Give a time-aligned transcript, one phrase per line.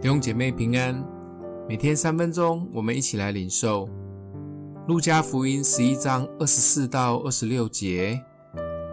[0.00, 1.06] 弟兄姐妹平安，
[1.68, 3.86] 每天三分钟，我们一起来领受
[4.88, 8.18] 路加福音十一章二十四到二十六节。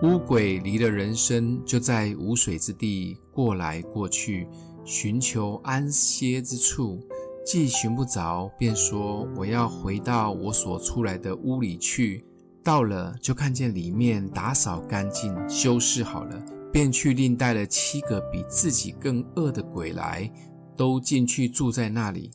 [0.04, 4.50] 乌鬼离了人身，就在无水之地过来过去，
[4.84, 7.00] 寻求安歇之处。
[7.46, 12.26] 既寻不着，便说：“我要回到我所出来的屋里去。”
[12.62, 16.38] 到了，就看见里面打扫干净，修饰好了，
[16.70, 20.30] 便去另带了七个比自己更恶的鬼来，
[20.78, 22.32] 都进去住在那里。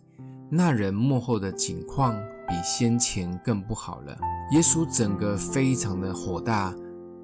[0.51, 2.15] 那人幕后的景况
[2.47, 4.19] 比先前更不好了。
[4.51, 6.75] 耶稣整个非常的火大。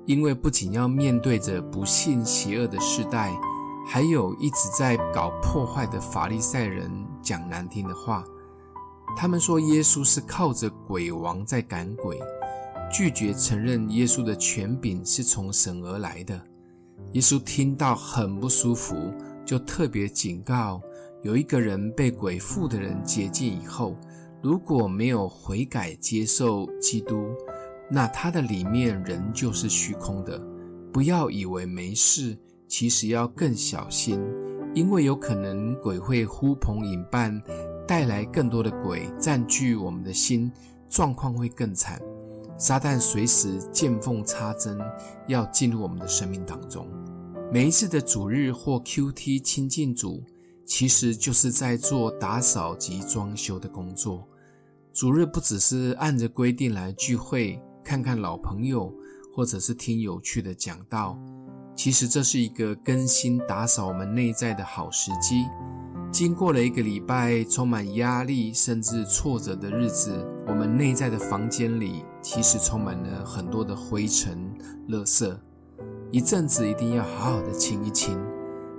[0.06, 3.30] 因为不仅要面对着不信邪恶的世代，
[3.86, 6.90] 还有一直在搞破坏的法利赛人
[7.20, 8.24] 讲难听的话。
[9.14, 12.18] 他们说耶稣是靠着鬼王在赶鬼，
[12.90, 16.40] 拒绝承认耶稣的权柄是从神而来的。
[17.12, 19.12] 耶稣听到很不舒服，
[19.44, 20.80] 就特别警告：
[21.22, 23.96] 有一个人被鬼附的人接近以后，
[24.40, 27.28] 如果没有悔改接受基督，
[27.90, 30.38] 那他的里面仍就是虚空的，
[30.92, 34.20] 不要以为没事，其实要更小心，
[34.74, 37.40] 因为有可能鬼会呼朋引伴，
[37.86, 40.52] 带来更多的鬼占据我们的心，
[40.88, 42.00] 状况会更惨。
[42.56, 44.78] 撒旦随时见缝插针，
[45.26, 46.86] 要进入我们的生命当中。
[47.52, 50.22] 每一次的主日或 QT 亲近主，
[50.68, 54.28] 其实就是在做打扫及装修的工作。
[54.92, 57.60] 主日不只是按着规定来聚会。
[57.82, 58.92] 看看老朋友，
[59.34, 61.18] 或者是听有趣的讲道，
[61.74, 65.46] 其实这是一个更新打扫我们内在的好时机。
[66.12, 70.12] 经过了一个礼拜充满压力甚至挫折的日子，
[70.46, 74.38] 我们内在的房间里其实充满了很多的灰尘、
[74.90, 75.34] 垃圾。
[76.10, 78.18] 一阵子一定要好好的清一清，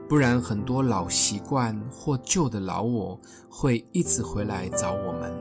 [0.10, 5.32] 不然很多老习惯或旧的老我会一直回来找我们，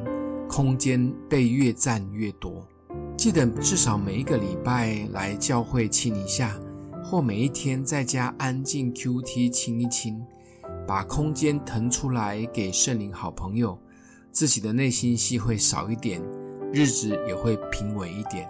[0.46, 2.68] 空间被越占越多。
[3.16, 6.54] 记得至少每一个礼拜来教会清一下，
[7.02, 10.22] 或每一天在家安静 QT 清一清，
[10.86, 13.78] 把空间腾出来给圣灵好朋友，
[14.30, 16.22] 自己的内心戏会少一点，
[16.74, 18.46] 日子也会平稳一点。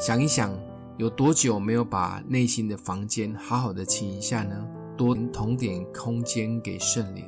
[0.00, 0.52] 想一想，
[0.96, 4.66] 有多久没有把内心的房间好好的清一下呢？
[4.96, 7.24] 多腾点空间给圣灵。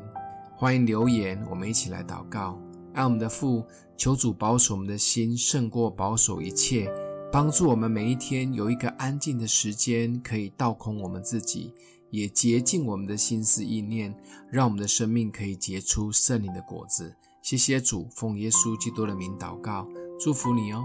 [0.57, 2.61] 欢迎留言，我们一起来祷告。
[2.95, 3.65] 爱我们的父，
[3.97, 6.91] 求主保守我们的心胜过保守一切，
[7.31, 11.75] 帮助我们每一天有一个安静的时间，可以倒空我们自己，
[12.11, 14.15] 也洁净我们的心思意念，
[14.51, 17.15] 让我们的生命可以结出圣灵的果子。
[17.43, 19.87] 谢谢主，奉耶稣基督的名祷告，
[20.19, 20.83] 祝福你哦。